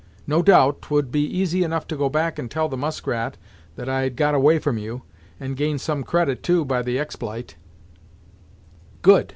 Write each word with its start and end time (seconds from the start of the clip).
No 0.25 0.41
doubt, 0.41 0.81
'twould 0.81 1.11
be 1.11 1.23
easy 1.23 1.63
enough 1.63 1.85
to 1.85 1.95
go 1.95 2.09
back 2.09 2.39
and 2.39 2.49
tell 2.49 2.67
the 2.67 2.75
Muskrat 2.75 3.37
that 3.75 3.87
I 3.87 4.01
had 4.01 4.15
got 4.15 4.33
away 4.33 4.57
from 4.57 4.79
you, 4.79 5.03
and 5.39 5.55
gain 5.55 5.77
some 5.77 6.03
credit, 6.03 6.41
too, 6.41 6.65
by 6.65 6.81
the 6.81 6.97
expl'ite." 6.97 7.53
"Good. 9.03 9.29